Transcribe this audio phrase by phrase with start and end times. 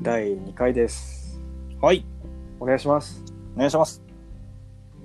[0.00, 1.40] 第2回です。
[1.80, 2.06] はい。
[2.60, 3.20] お願いします。
[3.56, 4.00] お願いします。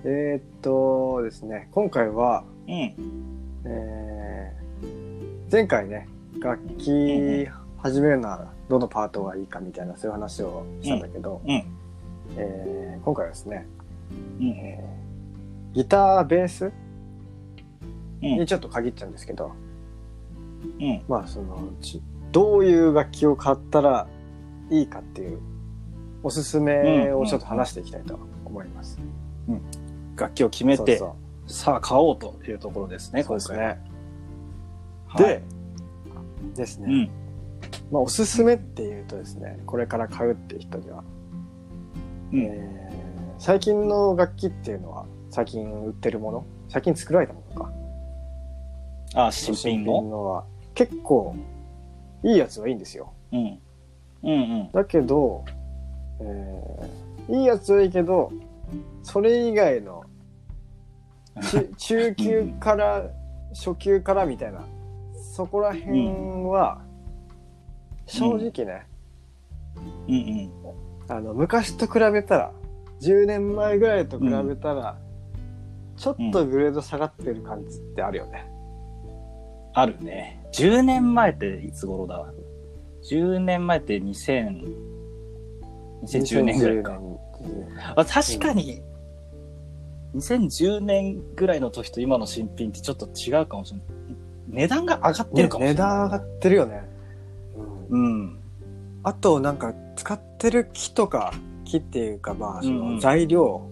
[0.05, 2.73] えー、っとですね、今回は、うん。
[3.65, 6.07] えー前回ね、
[6.39, 11.51] 楽器始めるならどのパートがいいかみたいなそういう話をしたんだけど、うん。
[12.37, 13.65] えー今回はですね、
[14.39, 14.47] うん。
[14.49, 16.71] えーギター、ベース
[18.21, 19.53] うんにちょっと限っちゃうんですけど、
[20.79, 21.01] うん。
[21.07, 21.99] まあそのち
[22.31, 24.07] どういう楽器を買ったら
[24.69, 25.39] いいかっていう
[26.23, 28.99] おすすめをちょっと話していきたいと思います。
[30.15, 31.01] 楽器を決めて、
[31.47, 33.79] さあ買おうというところですね、そうですね。
[35.09, 35.29] 今回は。
[35.29, 35.43] で、
[36.55, 37.09] ですね、うん。
[37.91, 41.03] まあおすすめっていうとですね、これから買うっていう人には、
[42.31, 42.93] うんえー
[43.39, 47.71] 最近の楽器っていうのは最近売ってるもの、最近作られたものか。
[49.15, 50.01] あ、新品の？
[50.01, 51.35] のは結構
[52.23, 53.11] いいやつはいいんですよ。
[53.33, 53.59] うん。
[54.23, 54.71] うんうん。
[54.71, 55.43] だけど、
[56.19, 58.31] えーいいやつはいいけど、
[59.01, 60.03] それ以外の
[61.35, 63.09] 中 中級から
[63.53, 64.65] 初級からみたいな、
[65.13, 66.01] そこら辺
[66.49, 66.81] は、
[68.05, 68.85] 正直ね、
[70.07, 70.51] うんうん。
[71.07, 72.51] あの、昔と比べたら、
[72.99, 74.97] 10年前ぐらいと比べたら、
[75.95, 78.45] ちょっとグレード下がってる感じってあるよね。
[79.73, 80.45] あるね。
[80.53, 82.31] 10年前っていつ頃だ？
[83.03, 84.75] ?10 年前って2000、
[86.03, 86.91] 2010年ぐらいか。
[86.93, 87.13] 2010年
[87.95, 88.81] あ確かに、
[90.15, 93.87] 2010年ぐらいの時と今の新品ってちょっと違うかもしれない。
[94.47, 95.73] 値段が上がってるかもしれない。
[95.73, 96.83] 値段上がってるよね。
[97.89, 98.39] うんうん。
[99.03, 101.33] あとなんか使ってる木とか
[101.65, 103.69] 木っていうかまあその材料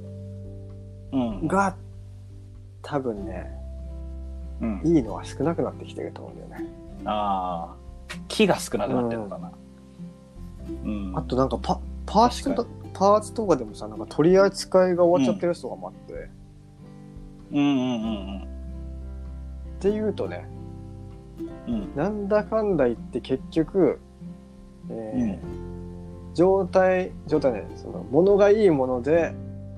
[1.12, 1.48] うん。
[1.48, 1.76] が
[2.82, 3.52] 多分ね
[4.62, 4.82] うん。
[4.84, 6.70] いいのは少なくなってきてると思うんだよね。
[7.06, 7.76] ああ、
[8.28, 9.52] 木が少なくなってるのかな。
[10.84, 11.14] うん。
[11.16, 16.18] あとなんかパパーツと確パーツとかでもさなんか取り扱いが終わっちゃってるやつとかもあって、っ
[17.52, 18.08] うんうんう
[18.46, 18.48] ん
[19.80, 20.48] ていうとね
[21.68, 21.74] うん。
[21.74, 21.96] うん。
[21.96, 24.00] なんだかんだ言って結局、
[24.90, 25.72] えー
[26.34, 29.34] 状態状態ねその物がいいもので、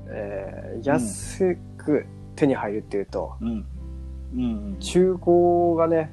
[0.07, 2.05] えー安く
[2.35, 3.65] 手に入るっていうと、うん。
[4.35, 4.77] うん。
[4.79, 6.11] 中古がね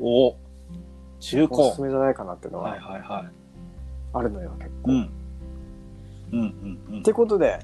[0.00, 0.36] お
[1.20, 1.60] 中古。
[1.60, 3.32] おすすめじゃないかなっていうのはいははいはい。
[4.12, 4.90] あるのよ結構。
[4.90, 5.10] うん。
[6.32, 7.00] うんうんうん。
[7.00, 7.60] ってことで、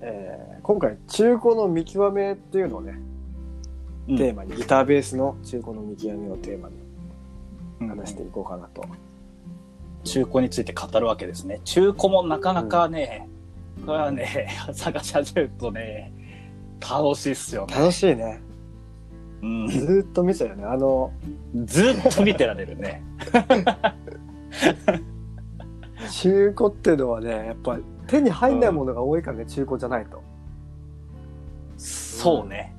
[0.00, 2.98] えー今回中古の見極めっていうのをね、
[4.08, 6.74] うんテーマにギターベースの中古の見極めをテーマに
[7.80, 8.82] うん話していこうかなと。
[10.04, 11.60] 中古について語るわけですね。
[11.64, 13.28] 中古もなかなかね、
[13.86, 16.12] これはね、 探し始めるとね、
[16.80, 17.74] 楽しいっすよね。
[17.74, 18.40] 楽しいね。
[19.44, 19.68] うん。
[19.68, 20.64] ずーっと見ちゃうよね。
[20.64, 21.12] あの、
[21.64, 23.02] ずっと見てられるね。
[26.10, 30.22] 中古っていうのはね、やっぱ手に入んないものが多いからね、中古じゃないと。
[31.76, 32.74] そうね。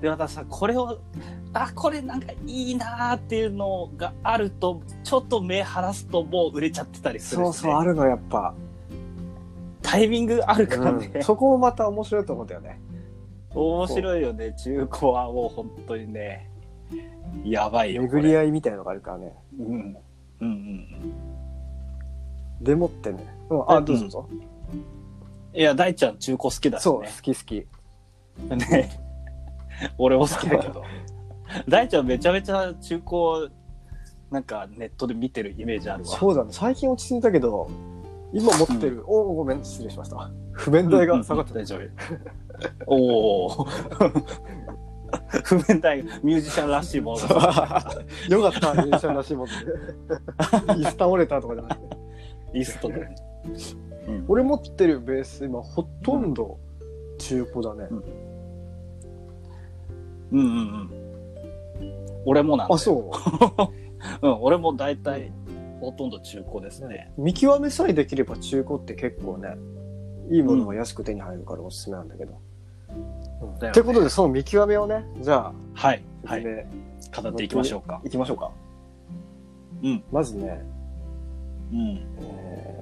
[0.00, 0.98] で、私さ、これを、
[1.52, 7.44] あ、これなんかいいなーっていうのがあると、ちょっと目離すともう売れちゃってたりするし、ね。
[7.44, 8.54] そうそう、あるのやっぱ。
[9.82, 11.10] タイミングあるからね。
[11.14, 12.80] うんそこもまた面白いと思うんだよね。
[13.54, 14.54] 面白いよね。
[14.54, 16.50] 中古はもう本当にね、
[17.44, 18.02] やばいよ。
[18.02, 18.36] 巡りい。
[18.36, 19.32] 合いみたいなのがあるからね。
[19.58, 19.66] うん。
[19.70, 19.96] うん
[20.40, 21.38] うん
[22.60, 23.24] でもってね。
[23.50, 24.28] うん、あ、どうぞどうぞ。
[24.32, 25.58] うん。
[25.58, 27.08] いや、大ちゃん中古好きだそう、好。
[27.22, 27.66] き好き。
[28.70, 28.90] ね。
[29.96, 30.82] 俺も好きだけど。
[31.68, 33.52] 大ちゃんめちゃめちゃ中古、
[34.30, 36.08] なんかネットで見てるイメージあるわ。
[36.08, 36.50] そうだね。
[36.52, 37.70] 最近落ち着いたけど、
[38.32, 40.30] 今持ってる、おお、ごめん、失礼しました。
[40.52, 41.58] 不便代が下がってた。
[41.60, 41.80] 大丈夫。
[42.86, 43.66] おお。
[45.44, 47.94] 不便大ミュージシャンらしいものが
[48.28, 49.54] よかった、ミュージシャンらしいもんで。
[50.74, 51.96] 椅子倒れたとかじゃなくて。
[52.52, 52.94] リストで。
[52.94, 56.58] うん俺持ってるベース、今ほとんど
[57.18, 57.88] 中古だね。
[60.32, 60.90] うんうんうん。
[62.24, 63.10] 俺もなんだあ、そ
[64.22, 65.30] うん、俺も大体
[65.80, 67.12] ほとんど中古ですね。
[67.18, 67.22] う。
[67.22, 69.56] 見極めさえできれば中古って結構ね、
[70.30, 72.32] いいものが安く手に入るからおすすめなんだけど。
[72.32, 72.38] うん
[73.60, 76.02] ねってことで、その見極めをね、じゃはい。
[76.26, 76.42] あ、はい。
[76.42, 76.66] 説
[77.12, 78.00] 明、語っていきましょうか。
[78.04, 78.50] いきましょうか。
[79.82, 80.02] うん。
[80.10, 80.60] まずね、
[81.72, 82.06] うん。
[82.20, 82.78] えー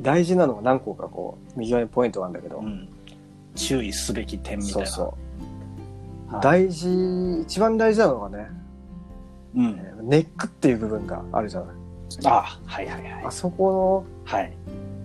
[0.00, 2.88] 大事なのが何個かこう、見極めポイントがあるんだけど、うん。
[3.54, 4.86] 注意すべき点みたいな。
[4.86, 5.16] そうそ
[6.30, 6.34] う。
[6.34, 8.50] はい大事、一番大事なのがね、
[9.56, 9.64] うん。
[9.66, 11.76] えーネックっていう部分があるじゃない。
[12.24, 13.30] あ、はいはいはいあ。
[13.30, 14.56] そこのはい。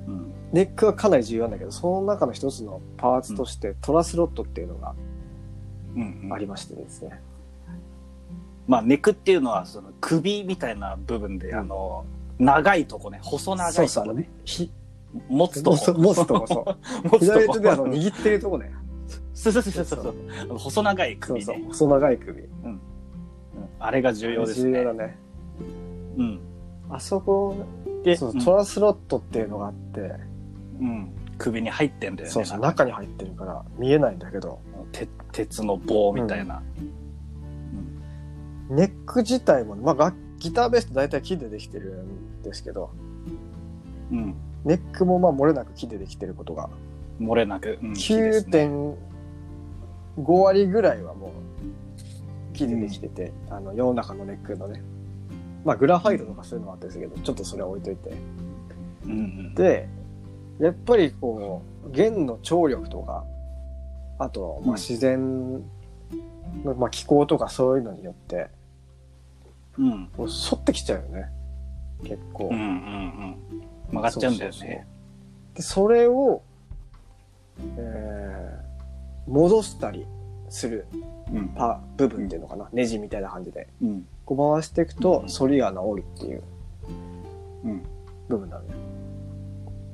[0.07, 0.33] うん。
[0.53, 4.93] ネックはかなり重要なんだけど、その中の一つのパーツとして、トラスロットっていうのが
[5.95, 7.19] うん、うんありましてですね。
[8.65, 12.05] まあ、ネクっていうのは、その首みたいな部分で、うんあの、
[12.39, 13.87] 長いとこね、細長いとこね。
[13.87, 14.71] そうそうあのひ
[15.29, 15.93] 持つとこ。
[15.99, 18.71] 持つとこそう持つと左こ手であの握ってるとこね
[19.33, 20.57] そうそうそうそうそう。
[20.57, 21.67] 細長いそうそう首ね。
[21.69, 22.79] 細長い首うん
[23.83, 24.79] あれが重要ですね。
[24.79, 25.17] 重要だね
[26.17, 26.39] うん。
[26.89, 27.65] あそこ
[28.05, 29.99] で、そううんトラスロットっていうのがあって、
[30.79, 32.31] うん首に入ってんだよね。
[32.31, 34.59] そうそう中に入ってるから見えないんだけど
[34.93, 36.61] て鉄の棒みたいな。
[38.69, 42.91] ネック自体も、まあ、楽ギターベースって大体木でできてるんですけど
[44.11, 44.35] うん。
[44.63, 46.69] ネックもまあ漏れなく木でできてることが
[47.19, 47.79] 漏れなく。
[47.83, 48.69] うん、木ですね
[50.17, 51.52] 9.5割ぐらいはもう
[52.53, 54.81] 木でできてて、あの世の中のネックのね
[55.65, 58.11] まあグラファイトとかそういうのもあったりするけどちょっとそれは置いといて
[59.05, 59.55] うんうん。
[59.55, 59.87] で
[60.59, 63.23] やっぱりこう弦の張力とか
[64.19, 65.53] あとまあ自然
[66.63, 68.47] の、まあ、気候とかそういうのによって
[69.77, 70.07] うん。
[70.15, 71.29] こう反ってきちゃうよね
[72.03, 73.37] 結構、うんうんうん。
[73.91, 74.87] 曲がっちゃうんだよね。
[75.55, 76.41] でそれを、
[77.77, 78.63] えー
[79.27, 80.05] 戻したり
[80.53, 80.85] する
[81.33, 81.47] うん。
[81.49, 84.05] パ部分っていうのかな、ネジみたいな感じでうん。
[84.25, 86.43] こう回していくとうん反りが治るっていう
[87.65, 87.83] うん。
[88.29, 88.75] 部分なのね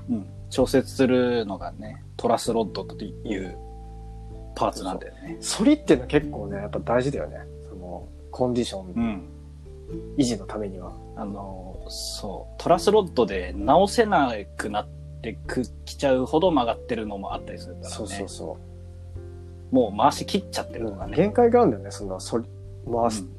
[0.09, 0.25] うん。
[0.49, 3.57] 調節するのがね、トラスロッドという
[4.55, 5.39] パーツなんだよね。
[5.57, 7.37] 反りっていうのは結構ねやっぱ大事だよね
[7.69, 9.29] そのコンディションうん。
[10.17, 14.87] 維持のためには、あの、そう、トラスロッドで直せなくなっ
[15.23, 17.95] てくきちゃうほど曲がってるのもあったりするからね。
[17.95, 18.57] そうそうそ
[19.71, 21.15] もう回し切っちゃってう、るとかね。
[21.15, 22.49] 限界があるんだよねその反り
[22.91, 23.29] 回す、うん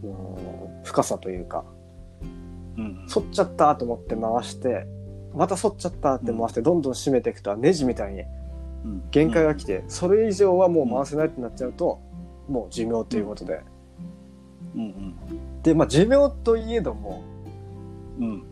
[0.00, 1.64] その深さというか
[2.76, 3.06] うん。
[3.08, 4.86] 反っちゃったと思って回して
[5.34, 8.22] また反っちゃったって回してどんどん締めていくとネジみたいに
[8.84, 12.00] うん限界が来て、それ以上はもう回せないってなっちゃうと、
[12.48, 13.60] もう寿命ということで。
[14.74, 15.14] うん
[15.62, 17.22] で、まあ寿命といえども、
[18.18, 18.42] うん。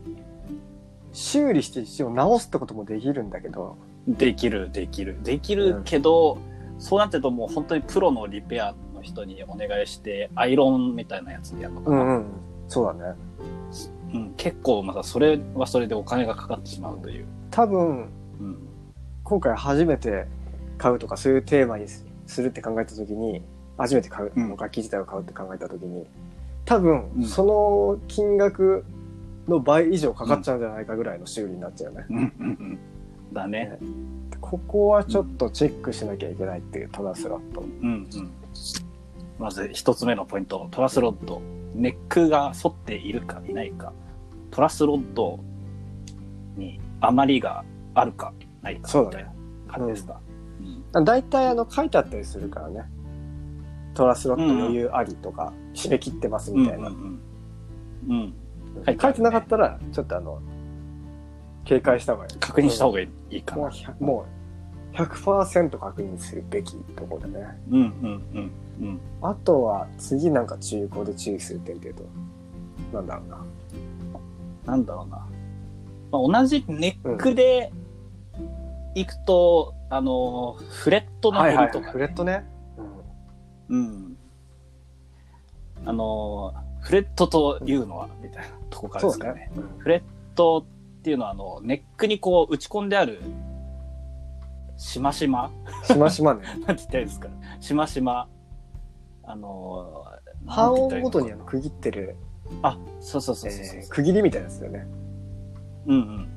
[1.12, 3.76] 修理して一応直すってこともできるんだけど、
[4.06, 4.15] うん。
[4.15, 5.19] できる、できる。
[5.25, 6.38] できるけど、
[6.81, 11.97] そうなってるともう本当にプロのリペアの人にお願いして、アイロンみたいなやつでやるのかな。
[11.97, 12.27] うん。
[12.69, 13.15] そうだね。
[14.12, 17.27] うん結構またそれはそれでお金がかかってしまうという。
[17.50, 18.09] 多分、
[18.41, 18.59] うん。
[19.23, 20.27] 今回初めて
[20.79, 23.43] 買うとかそういうテーマにすするって考えた時に、
[23.76, 26.06] 初めて買う、うん楽器自体を買うって考えた時に、
[26.65, 28.85] 多分、うんその金額
[29.49, 32.06] の倍以上かかっちゃうんじゃないかぐらいの修理になっちゃうよね。
[32.09, 32.79] うんうんうん。
[33.33, 33.79] だね。
[34.41, 37.61] ここはちょっとチェックしなきゃいけないっていう、トラスロット。
[37.61, 38.31] うんうん。
[39.39, 41.41] まず一つ目のポイント、トラスロッド。
[41.75, 43.93] ネックが反っているかいないか。
[44.51, 45.39] トラスロッド
[46.57, 47.65] に余りが
[47.95, 48.33] あるか
[48.63, 49.27] ないかそうだね
[49.65, 50.21] みたいな感じですか。
[50.93, 52.85] うん大体あの書いてあったりするからね。
[53.95, 56.89] トラスロット余裕ありとか、締め切ってますみたいな。
[56.89, 57.21] うんうん
[58.09, 58.15] うん。
[58.15, 58.35] うん
[59.01, 60.41] 書いてなかったら、ちょっとあの、
[61.65, 62.39] 警戒した方がいい。
[62.39, 63.73] 確認した方がいいかもうな。
[63.73, 64.27] 100も
[64.93, 67.47] う100%確認するべきところだね。
[67.71, 69.01] うんうんうんうん。
[69.23, 72.03] あとは次なんか中古で注意する点っていうと、
[72.93, 73.45] なんだろうな。
[74.67, 75.27] なんだろうな。
[76.11, 77.73] まあ、同じネックで
[78.95, 82.45] 行くと、あの、フレットのはいはい、減りとか、フレットね。
[83.69, 84.17] うん。
[85.85, 89.50] あの、フレットというのは、みたいなとこからですかね。
[89.57, 90.02] うんフレッ
[90.35, 90.67] ト
[91.00, 93.23] っていうのは、あの、ネックにこう打ち込んである、
[94.76, 95.50] しましま？
[95.85, 96.42] しましまね。
[96.66, 97.28] なんて言ったらいいですか？
[97.61, 98.28] しましま。
[99.23, 100.04] あの、
[100.47, 101.11] 半なんて言ったらいいの？
[101.11, 102.16] かな音ごとにあの区切ってる、
[102.62, 104.87] あ、そうそうそうそうそう、えー区切りみたいなやつだよね。
[105.87, 106.28] うんうん。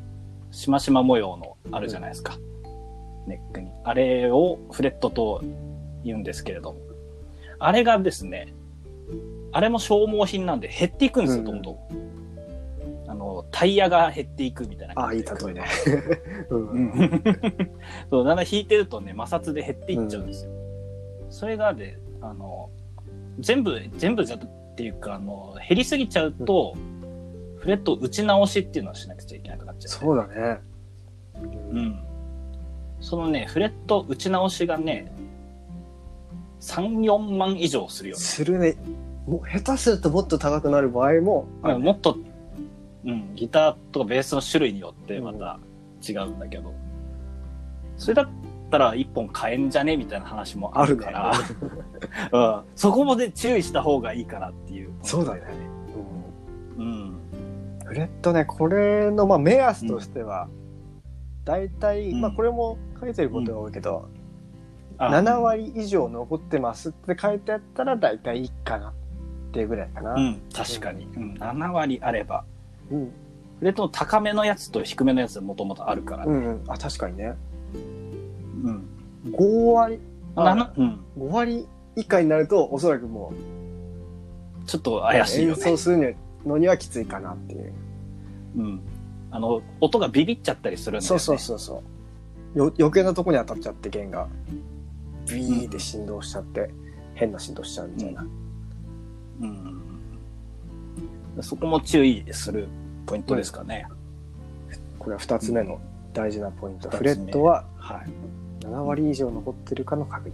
[0.52, 2.38] しましま模様のあるじゃないですか。
[3.28, 3.72] ネックに。
[3.84, 5.42] あれをフレットと
[6.04, 6.80] 言うんですけれども。
[7.60, 8.54] あれがですね、
[9.52, 11.78] あれも消耗品なんで減っていくんですよ、うんどんどん。
[13.52, 15.24] タイヤが減っていくみたいなああ、いい。
[15.24, 15.66] 例えね。
[16.50, 16.56] う。
[16.56, 17.24] うんん。
[18.10, 20.52] そう、だんだん引いてるとね、摩擦で減っていっちゃうんですよ。
[21.30, 22.70] それがで、あの、
[23.40, 26.76] 全部、全部じゃっていうか、あの、減りすぎちゃうと、
[27.58, 29.90] フレット打ち直しっていうのをしなくちゃいけなくなっちゃう。
[29.90, 30.60] そうだね。
[31.72, 31.80] う。
[31.80, 32.00] ん。
[33.00, 35.12] そのね、フレット打ち直しがね、
[36.62, 38.22] 3、4万以上するよね。
[38.22, 38.76] するね。
[39.28, 42.18] もう下手するともっと高くなる場合もね、もっと、
[43.06, 45.60] うん、ギターとかベースの種類によってまた
[46.08, 46.74] 違うんだけど、
[47.98, 48.30] それだっ
[48.70, 51.12] たら1本買えんじゃねみたいな話もああるか。
[51.12, 51.32] ら、
[52.32, 54.92] うん、そこもで注意した方がいいかなっていう。
[55.02, 55.42] そうだね。
[56.78, 57.20] うんうん。
[57.86, 60.48] フレットね、これのまあ目安としては、
[61.46, 64.10] 大体、うんまあこれも書いてることが多いけど、
[64.98, 68.94] あ7割以上残ってますって書いてあったら大体いいかなっ
[69.52, 70.14] ていうぐらいかな。
[70.14, 71.06] うん、確かに。
[71.06, 72.46] うん、7割あれば。
[72.92, 73.12] うん。
[73.60, 76.32] フレットの高めのやつと低めのやつもともとあるからね。
[76.32, 76.64] うんうん。
[76.68, 77.36] あ、確かにね。
[78.64, 78.84] うん。
[79.32, 80.00] 5割、
[80.36, 81.00] あうん。
[81.18, 83.34] 5割以下になると、おそらくも
[84.66, 85.78] ちょっとう、怪しいよね演奏。
[85.78, 87.74] するのにはきついかなっていう。
[88.58, 88.82] うん。
[89.32, 91.20] あの、音がビビっちゃったりするんだよね。
[91.20, 91.84] そうそうそうそ
[92.56, 92.60] う。
[92.60, 94.28] よ余計なとこに当たっちゃって弦が
[95.28, 96.70] ビーって振動しちゃって、
[97.16, 98.28] 変な振動しちゃうみたいな。
[99.42, 99.83] うん。
[101.42, 102.68] そこも注意する
[103.06, 103.88] ポイントですかね。
[105.00, 105.82] これは2つ目の
[106.14, 106.90] 大事なポイント。
[106.90, 108.66] フレットははい。
[108.66, 110.34] 7割以上残ってるかの確認。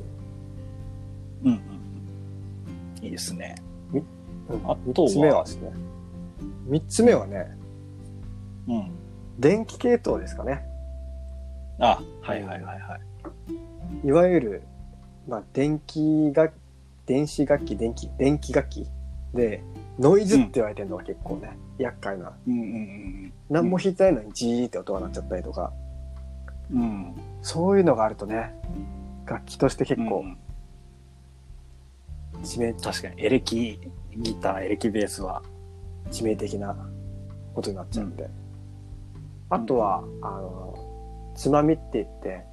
[1.45, 1.59] うんうん
[2.99, 3.05] うん。
[3.05, 3.55] いいですね。
[3.93, 4.03] うん
[4.65, 5.71] あとは？3つ目はですね。
[6.69, 7.57] 3つ目はね、
[8.67, 8.91] うん。
[9.39, 10.65] 電気系統ですかね。
[11.79, 12.99] あ、はいはいはいは
[14.03, 14.07] い。
[14.07, 14.63] いわゆる、
[15.27, 16.51] まあ、電気が、
[17.05, 18.87] 電子楽器、電気、電気楽器
[19.33, 19.63] で、
[19.99, 22.33] ノイズって言われてるのが結構ね、厄介な。
[22.47, 25.73] うんうん何も弾いてないのにジーって音が鳴っちゃったりとか、
[26.71, 26.81] うん。
[26.81, 27.15] うん。
[27.41, 28.53] そういうのがあるとね、
[29.25, 30.37] 楽器として結構うん
[32.43, 33.79] 致命、確かに、エレキ
[34.15, 35.41] ギター、エレキベースは。
[36.11, 36.75] 致命的な
[37.53, 38.29] ことになっちゃうんで。
[39.49, 42.45] あとは、あの、つまみって言って、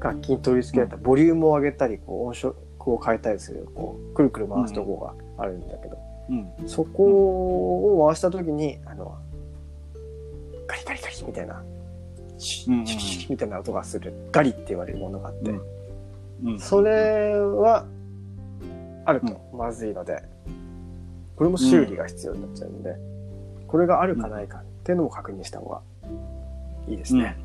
[0.00, 5.98] 楽器に取り付けられたボリュームを上げたり、こう音色を変えたりする、こう、くるくる回すとこがあるんだけど、
[6.30, 6.68] うん。
[6.68, 7.04] そこ
[8.02, 9.16] を回したときに、あの、
[10.66, 11.62] ガリガリガリみたいな、
[12.38, 15.50] シュッシュッシュッみたいな音がする、ガリって言われるものがあって、
[16.44, 16.60] うん。
[16.60, 17.86] それは、
[19.04, 20.22] あるとまずいので、
[21.36, 22.96] これも修理が必要になっちゃうんで、
[23.68, 25.80] これがあるかないかっていうのも確認した方が
[26.88, 27.36] いいですね。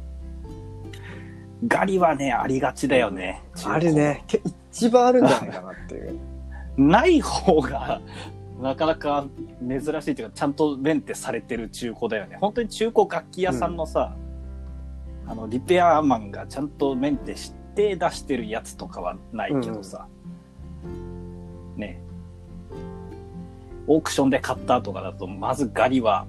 [1.61, 1.67] うん。
[1.67, 3.43] ガリはね、ありがちだよね。
[3.65, 6.19] あるね、け一番あるんじゃないかなっていう。
[6.77, 8.01] ない方が、
[8.61, 9.25] なかなか
[9.67, 12.37] 珍しいというか、ちゃんとメンテされてる中古だよね。
[12.39, 14.15] 本当に中古楽器屋さんのさ、
[15.25, 20.07] あの、リペアマンがちゃんとメンテして出してるやつとかはないけどさ、
[21.75, 22.01] ね。
[23.87, 26.27] オークションで買ったとかだと、まずガリは、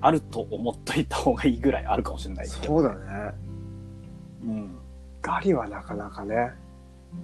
[0.00, 2.66] あると思っといた方がいいぐらいあるかもしれないけど。
[2.66, 3.34] そうだね。
[4.44, 4.78] うん。
[5.22, 6.52] ガリはなかなかね、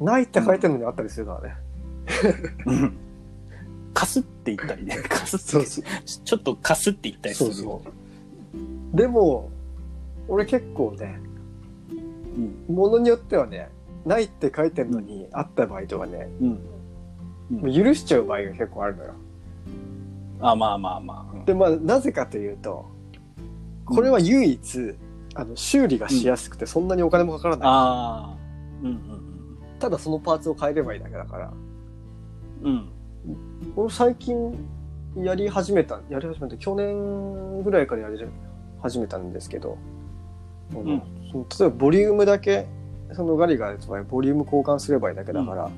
[0.01, 1.57] ないって書いてるのにあったりするからね。
[2.67, 3.02] うん。
[4.03, 4.97] かすって言ったりね。
[5.09, 5.45] かすって。
[5.45, 5.85] そうそう
[6.25, 7.53] ちょっとかすって言ったりする。
[7.53, 7.83] そうそ
[8.95, 8.97] う。
[8.97, 9.49] でも、
[10.27, 11.21] 俺結構ね、
[12.69, 12.75] うん。
[12.75, 13.69] ものによってはね、
[14.05, 16.49] ないって書いてるのにあった場合とかね、うん。
[16.49, 16.59] も
[17.63, 19.13] う許しちゃう場合が結構あるのよ。
[20.41, 21.45] あ、まあまあまあ。
[21.47, 22.85] で、まあ、なぜかというと、
[23.85, 24.95] これは唯一、
[25.37, 27.69] あの、修理がしやすくて、そんなにお金もかからない。
[27.69, 28.37] ああ。
[28.83, 29.23] うんうん
[29.79, 31.53] ただそのパーツを変えればいいだけだから。
[32.63, 32.89] うん。
[33.27, 33.37] うん。
[33.77, 34.55] 俺最近
[35.17, 38.19] やり始めた、やり始めた、去年ぐらいからやり
[38.81, 39.77] 始めたんですけど、
[40.75, 41.03] うん例え
[41.65, 42.67] ばボリュームだけ、
[43.13, 45.71] そのガリがある場合、ボリューム交換すればいいだけだから、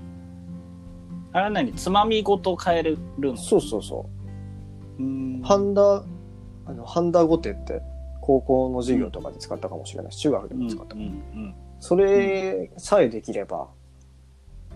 [1.32, 1.72] あれは何？
[1.72, 4.06] つまみごと変えるのそうそうそ
[4.98, 5.02] う。
[5.02, 6.04] うんハンダ、
[6.66, 7.82] あの、ハンダゴテって、
[8.20, 11.06] 高校の授業とかで使ったかもしれないし、中学でうんも使ったかも。
[11.06, 13.68] うんそれさえできれば、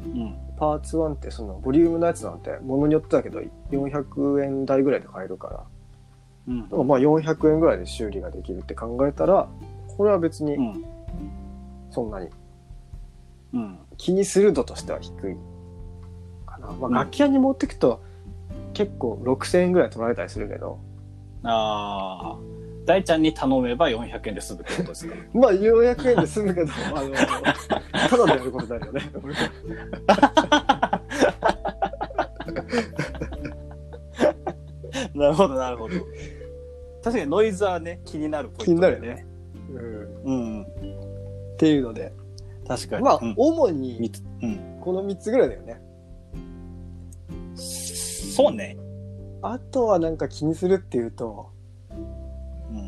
[0.05, 0.35] うん。
[0.57, 3.41] パーツ1ってそのボリュームのやつなんて、ものによってだけど、
[3.71, 5.65] 400円台ぐらいで買えるから、
[6.49, 6.63] うん。
[6.65, 9.49] だからまあ400円ぐらいで修理ができるって考えたら、
[9.97, 10.85] これは別にうん。
[11.91, 12.29] そんなに
[13.55, 13.79] うん。
[13.97, 15.37] 気にする度としては低い
[16.47, 16.69] かな。
[16.69, 16.97] まうん。
[16.97, 18.03] あ楽器屋に持ってくと
[18.75, 20.79] 結構6000円ぐらい取られたりするけど、
[21.43, 22.37] ああ
[22.89, 25.15] 大ちゃんに頼めば400円で済むってことですか？
[25.35, 29.03] まあ400円で済むけど、あの、ただでやることになるよね。
[35.15, 35.97] なるほどなるほど。
[37.05, 39.27] 確かにノイズはね気になるポイントだ気になる
[40.25, 40.35] うん。
[40.57, 40.63] うん。
[40.63, 40.67] っ
[41.59, 42.15] ていうので、
[42.67, 43.03] 確かに。
[43.03, 44.11] まあうん、主に
[44.81, 45.79] この3つぐらいだよね。
[47.55, 48.79] そうね。
[49.43, 51.58] あとはなんか気にするっていうと、うん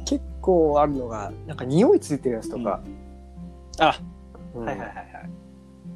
[0.04, 2.80] 結構あるのが、なんか匂いついてるやつとか、
[3.78, 3.99] あ
[4.54, 5.30] うんはいはいはいはい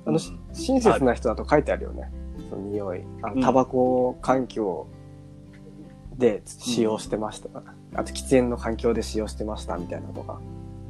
[0.07, 2.11] あの、うん親切な人だと書いてあるよね。
[2.49, 3.03] その匂い。
[3.23, 4.87] あうんのタバコ環境
[6.17, 7.49] で使用してました。
[7.95, 10.41] あと喫煙の環境で使用してましたみたいなのとか。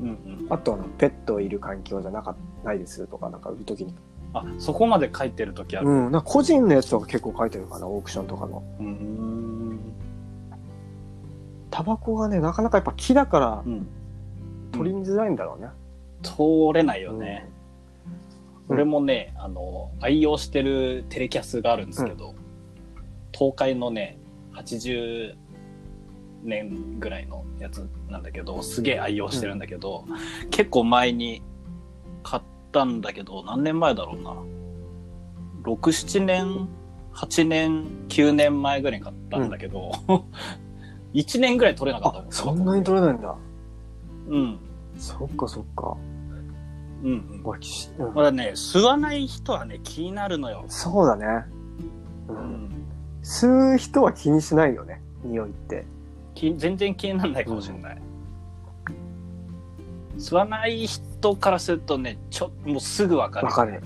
[0.00, 3.94] うんうんあとあの、ペットいる環境じゃなかないですとか、なんか売るときに。
[4.34, 8.62] あそこまで書いてる時あるうん、なんか個人のやつとか結構書いてるかな、オークションとかの。
[8.80, 8.86] うん
[11.75, 13.87] タバコがね、なかなかやっぱ木だからうん。
[14.71, 15.69] 取りづらいんだろうね。
[16.23, 17.49] 通れないよね、
[18.69, 18.76] うん。
[18.76, 22.37] 俺もねあの愛用してるテレキャスがあるんですけど、
[23.33, 24.19] 東海のね
[24.54, 25.35] 80
[26.45, 30.04] 年ぐらいのやつなんだけど、すげえ愛用してるんだけど、
[30.52, 31.43] 結構前に
[32.23, 34.37] 買ったんだけど、何年前だろうな。
[35.64, 36.69] 6、7年、
[37.14, 39.90] 8年、9年前ぐらいに買ったんだけど、
[41.14, 43.35] 1年ぐらい取れなかったあそんなに取れないんだ
[44.28, 44.59] うん。
[44.99, 45.97] そっかそっか
[47.02, 47.14] うんう
[48.11, 48.14] ん。
[48.14, 50.64] まだね、吸わない人はね、気になるのよ。
[50.68, 51.44] そうだね
[52.28, 52.71] ううんん。
[53.23, 55.87] 吸う人は気にしないよね匂いって
[56.35, 57.99] き全然気にならないかもしれない。
[60.18, 63.47] 吸わない人からするとね、ちょ、もうすぐわかる。
[63.47, 63.83] わかる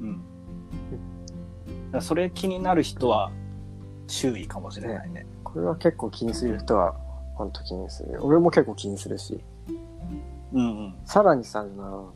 [0.00, 2.00] うん。
[2.00, 3.30] それ気になる人は
[4.06, 5.26] 注意かもしれないね。
[5.52, 6.94] これは結構気にする人は
[7.34, 9.40] 本当気にする俺も結構気にするし。
[10.52, 10.94] うんうん。
[11.04, 12.14] さらにさあの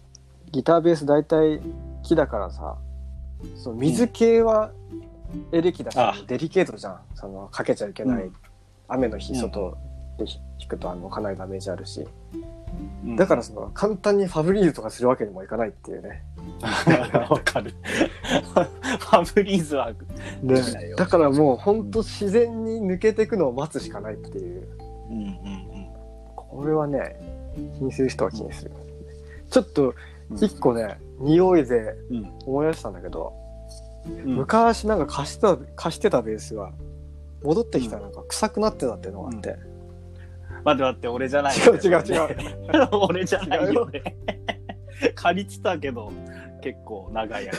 [0.50, 1.60] ギターベース大体
[2.02, 2.76] 木だからさ
[3.56, 4.72] その水系は
[5.52, 6.14] エレキだからあ。
[6.26, 7.00] デリケートじゃん。
[7.14, 8.32] そのかけちゃいけない、うん。
[8.88, 9.40] 雨の日うん。
[9.40, 9.76] 外
[10.18, 12.06] で弾くとあのかなりダメージあるし。
[13.04, 13.16] うん。
[13.16, 16.24] だからその簡単にファブリーズとかするわけにもいかないっていうね。
[17.28, 17.74] わかる。
[18.42, 19.96] ファブリーズは、ね
[20.96, 24.68] だからもう本当自然に抜けていくのを待つしかないっていう。
[25.10, 25.72] うんうん
[26.34, 27.16] これはね
[27.78, 28.72] 気にする人は気にする、
[29.48, 29.94] ちょっと
[30.36, 32.16] 一個ね匂いでうん。
[32.18, 32.32] うん。
[32.44, 33.32] 思い出したんだけど、
[34.06, 34.36] うん。
[34.36, 36.72] 昔なんか貸してた貸してたベースが
[37.42, 39.56] 戻ってきたらなんか臭くなってたっていうのがあって、
[40.64, 41.56] 待って待って、俺じゃない。
[41.56, 44.02] 違う違う違う 俺じゃないよね。
[45.14, 46.12] 借りてたけど、
[46.60, 47.58] 結構長い間。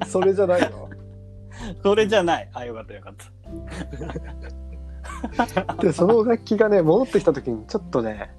[0.06, 0.88] それじゃないの？
[1.82, 2.48] それじゃない。
[2.52, 3.28] あ、よかったよかった。
[5.82, 8.30] でその楽器がね戻ってきた時にちょっとね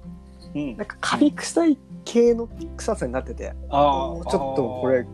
[0.54, 5.06] うんなんかカビ臭い系の臭さになっててあちょっとこれ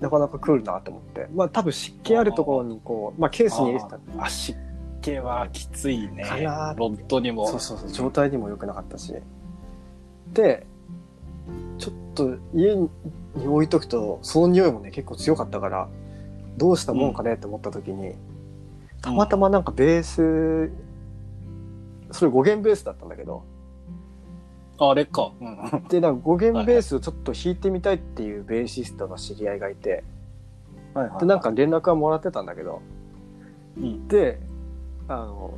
[0.00, 4.56] なかなかクールだなと思ってまあ多分湿気あるところにこうまあケースに入れてたあ湿
[5.04, 6.24] 気はきついね。
[6.24, 6.74] かな。
[6.76, 7.46] ロッドにも。
[7.46, 9.14] そうそうそう状態にも良くなかったし。
[10.32, 10.66] で
[11.78, 12.88] ちょっと家に
[13.46, 15.88] 置いとくとその匂いもね結構強かったから
[16.56, 18.14] どうしたもんかねって思った時に、
[19.02, 20.72] たまたまなんかベース
[22.10, 23.44] それ5弦ベースだったんだけど。
[24.78, 30.02] ああれか、うん、でなんか5弦ベースをちょっと弾いてみたいっていうベーシストの知り合いがいて。
[30.94, 31.20] はいはい。
[31.20, 32.80] でなんか連絡はもらってたんだけど。
[33.76, 34.08] うん。
[34.08, 34.40] で
[35.08, 35.54] あの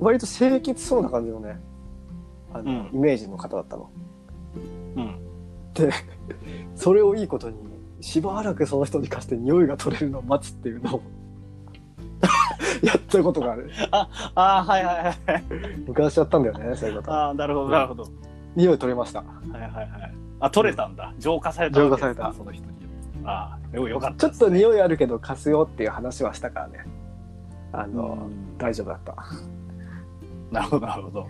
[0.00, 1.60] 割と清潔そうな感じのね
[2.52, 2.96] あの、うん。
[2.96, 3.90] イメージの方だったの。
[4.96, 5.16] うん。
[6.74, 7.56] それをいいことに
[8.00, 11.02] しばらくその人に貸して匂いが取れるのを待つっていうのを
[12.82, 13.70] やったことがある。
[13.90, 15.44] ああはいはいはい。
[15.86, 17.12] 昔やったんだよねそういうこと。
[17.12, 18.04] ああなるほどなるほど。
[18.56, 19.20] 匂い取れました。
[19.20, 20.14] はいはいはい。
[20.40, 21.14] あ取れたんだ。
[21.18, 22.08] 浄化されたわけですか？
[22.08, 22.36] 浄化された。
[22.36, 22.72] その人に。
[23.24, 26.84] ああよよかっちたょっと匂いあるけど貸すよっていう話はしたからね
[27.72, 28.58] あの、うん。
[28.58, 29.16] 大丈夫だった。
[30.50, 31.26] なるほどなるほど。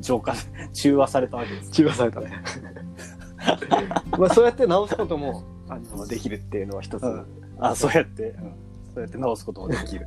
[0.00, 0.34] 浄化
[0.72, 2.30] 中和されたわけです中和されたね。
[4.18, 7.26] まあそうやって直すこともあのできるっていうのは一つ、うん。
[7.58, 8.34] あそうやって、うん、
[8.94, 10.06] そうやって直すこともできる。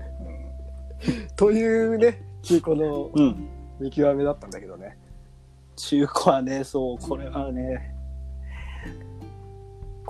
[1.36, 3.12] というね中古の
[3.80, 4.98] 見極めだったんだけどね。
[5.80, 7.96] 中古はね、そう、これはね、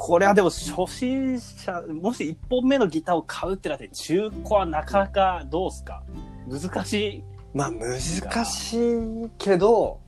[0.01, 6.03] これはでも初心者、もし1本目のギターを買うってなって、中古はなかなかどうすか？
[6.47, 7.23] 難しい。
[7.53, 9.99] まあ難しいけど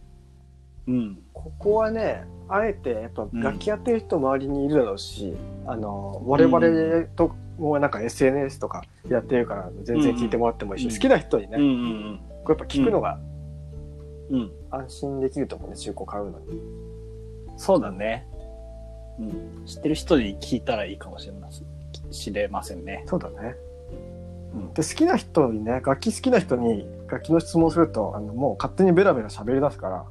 [0.87, 1.19] うん。
[1.33, 5.35] ここはねあえてやっぱうん楽器やってる人周りにいるだろうし、
[5.67, 11.65] あの我々ともなんか SNS とかやってるから全然聞いてもらってもいいし、うん好きな人にね、うんう
[12.13, 13.19] んこれやっぱ聞くのが
[14.29, 14.39] うん。
[14.39, 14.51] うん。
[14.71, 16.61] 安心できると思うね中古買うのに。
[17.57, 18.25] そうだね。
[19.19, 19.65] うん。
[19.65, 21.67] 知ってる人に聞いたらいいかもしれません。
[22.11, 23.03] 知れませんね。
[23.07, 23.55] そうだね。
[24.53, 30.05] うんで好きな人にね楽器好きな人に楽器の質問するとあのもう勝手にベラベラ喋り出すから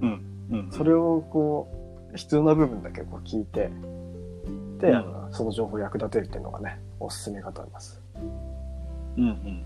[0.00, 0.24] うん。
[0.50, 0.70] うん。
[0.72, 1.68] それをこ
[2.12, 3.70] う必要な部分だけこう聞いて
[4.78, 8.02] で、うんその情報を役立てるっていうのがねおすすめかと思います。
[9.16, 9.64] うんうんうん。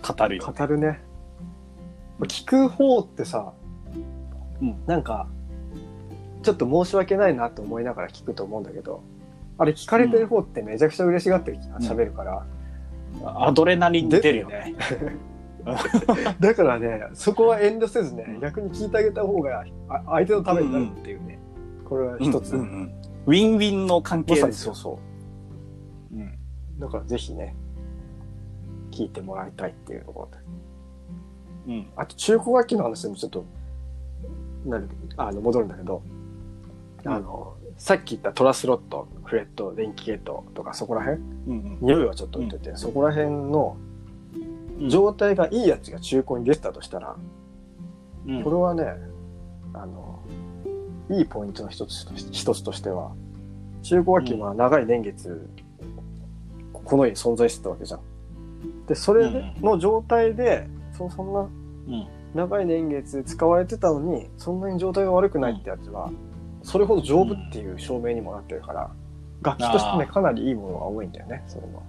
[0.00, 0.54] 語るよ、ね。
[0.58, 1.00] 語るね。
[2.20, 3.52] 聞く方ってさ、
[4.60, 5.26] うんなんか
[6.42, 9.02] ちょっと申し訳ないなと思いながら聞くと思うんだけど
[9.58, 12.46] あれ聞かれてる方ってめちゃくちゃ嬉しがって喋るから、
[13.24, 14.74] アドレナリン出るよね。
[16.40, 21.38] だからねそこは遠慮せずね逆に聞いてあげた方があ相手のためになるっていうね、
[21.84, 22.94] これは一つ、うんうんうん
[23.26, 24.74] ウィンウィンの関係ですよ。
[24.74, 24.98] そう
[26.10, 26.38] そううん。
[26.78, 27.54] だからぜひね
[28.90, 30.38] 聞いてもらいたいっていうところ
[31.68, 31.86] でうん。
[31.96, 33.44] あと中古楽器の話でもちょっと
[34.64, 36.02] なるあの戻るんだけど、
[37.04, 41.22] うんあのさっき言ったトラスロット、フレット、電気系統とかそこら辺？
[41.46, 43.76] うん匂いはちょっと置いといて、そこら辺の
[44.78, 44.88] うん。
[44.90, 47.16] 状態がいいやつが中古に出てたとしたら、
[48.26, 48.84] うんこれはね、
[49.72, 50.20] あの、
[51.10, 53.12] いいポイントの一つとし一つとしては、
[53.82, 55.48] 中古機は長い年月、
[56.72, 58.00] この世に存在してたわけじゃん。
[58.86, 62.06] で、それの状態で、そそんなうん。
[62.34, 66.10] 長い年月使われてたのに、そんなに状態が悪くないってやつは、
[66.62, 68.90] それほど丈夫っていう証明にもなってるから、
[69.42, 71.82] 楽器としてね、かなりいいものが多いんだよね、そういうのは。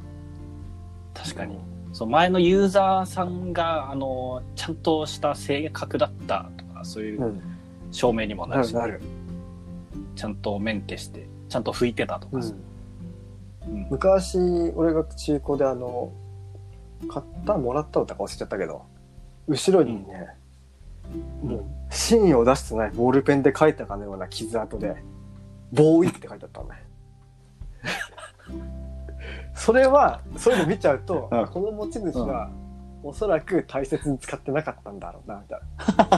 [1.13, 1.57] 確かに。
[1.93, 7.41] そう、前のユーザーさんが、あの、ちゃんとした正確だったとか、そういううん
[7.91, 9.03] 証明にもなるし、なるなる。
[10.15, 12.53] ちゃんとメンテして、ちゃんと拭いてたとかさ。
[12.53, 12.71] うん
[13.89, 14.39] 昔、
[14.75, 16.12] 俺が中古であの、
[17.07, 18.84] 買ったもらったのとか忘れちゃったけど、
[19.47, 20.27] 後ろにね、
[21.43, 24.95] もう、芯を出してないボールペンで書いたかのような傷跡で、
[25.73, 26.84] ボーイって書いてあったのね。
[29.54, 32.49] それは、そういうの見ちゃうと、うんこの持ち主は、
[33.04, 35.60] おそらく大切に使ってなかったんだろうな、みたい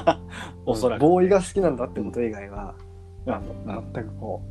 [0.05, 0.19] な。
[0.65, 1.01] おそらく。
[1.01, 2.75] ボーイが好きなんだってこと以外は、
[3.25, 4.41] うんあの全くこ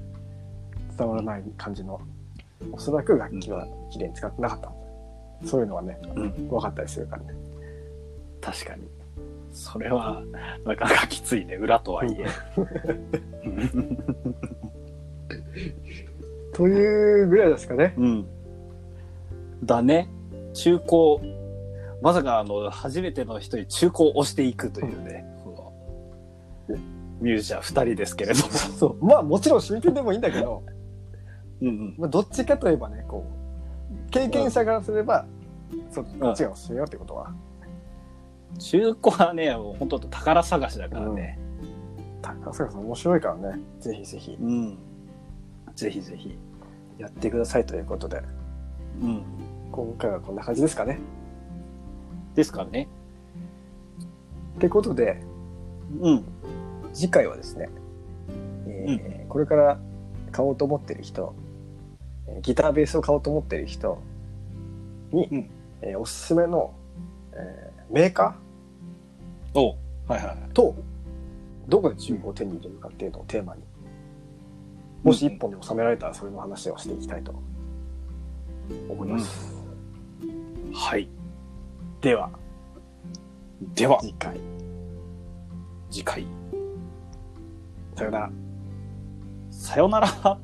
[0.95, 2.01] う、伝わらない感じの、
[2.73, 5.49] おそらく楽器は綺麗に使ってなかったんだ。
[5.49, 7.35] そういうのはね、うん分かったりするからね。
[8.41, 9.02] 確かに。
[9.53, 10.23] それは、
[10.65, 12.25] なかなかきついね、裏とはいえ。
[16.55, 17.95] というぐらいですかね。
[17.97, 18.27] うん。
[19.65, 20.09] だね。
[20.55, 21.19] 中古、
[22.03, 25.73] まさかあの、初めての人に中古を押していくというね、こ
[26.69, 26.77] の
[27.21, 28.51] ミュージシャン二人ですけれども。
[28.51, 29.05] そう。
[29.05, 30.63] まあもちろん新品でもいいんだけど、
[31.61, 31.95] うんうん。
[31.99, 33.25] まあどっちかといえばね、こ
[34.09, 35.25] う、経験者からすれば、
[35.91, 37.33] そこっちがおすすめよってことは。
[38.59, 41.39] 中古はね、もう本当宝探しだからね。
[42.23, 44.79] 高坂さん面白いからね、ぜひぜひうん。
[45.75, 46.39] ぜひぜひ。
[46.99, 48.23] やってくださいということで、
[49.01, 49.23] うん。
[49.73, 51.01] 今回はこんな感じですかね。
[52.35, 52.89] ですかね。
[54.57, 55.21] ってことで、
[56.01, 56.25] うん。
[56.93, 57.69] 次回はですね、
[58.67, 59.79] えーこれから
[60.31, 61.35] 買おうと思ってる人、
[62.29, 64.03] えーギターベースを買おうと思ってる人
[65.11, 66.75] に、うんえーおすすめの、
[67.33, 68.35] えーメーカ
[69.55, 69.75] おは
[70.09, 70.37] いはいはい。
[70.49, 70.75] ーと
[71.69, 73.63] どこで中古を手に入れるかっていうのをテーマに、
[75.03, 77.35] もし一本に収められたらそれの話をしていきたいと
[78.89, 79.55] 思います。
[80.73, 81.07] はい。
[82.01, 82.31] では、
[83.75, 84.41] では、次回、
[85.91, 86.27] 次回。
[87.95, 88.31] さよなら。
[89.51, 90.39] さよなら。